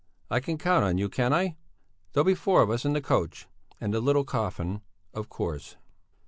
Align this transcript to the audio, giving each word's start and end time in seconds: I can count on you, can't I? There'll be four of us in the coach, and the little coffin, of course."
I 0.31 0.39
can 0.39 0.57
count 0.57 0.83
on 0.83 0.97
you, 0.97 1.09
can't 1.09 1.31
I? 1.31 1.57
There'll 2.13 2.25
be 2.25 2.33
four 2.33 2.63
of 2.63 2.71
us 2.71 2.85
in 2.85 2.93
the 2.93 3.01
coach, 3.03 3.45
and 3.79 3.93
the 3.93 4.01
little 4.01 4.23
coffin, 4.23 4.81
of 5.13 5.29
course." 5.29 5.75